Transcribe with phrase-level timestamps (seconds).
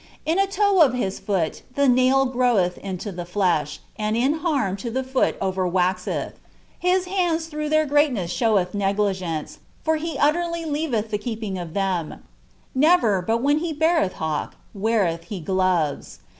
[0.25, 4.75] In a loe of his loot the OiH gruwoth into the flesh, aud in harm
[4.77, 6.33] to the fool over waseth.
[6.81, 12.23] Ilis htodi tliruugh their greatness shewelh negligence, for he utterly loavcih ihc keeping of them;
[12.73, 16.17] never, but when he beareih hawks, wesreth he glotc*.